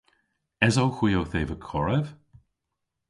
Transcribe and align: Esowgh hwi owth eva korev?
Esowgh 0.65 0.99
hwi 0.99 1.11
owth 1.19 1.37
eva 1.41 1.55
korev? 1.67 2.05